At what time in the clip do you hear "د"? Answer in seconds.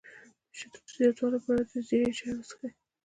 0.49-0.51, 0.83-0.87, 1.69-1.73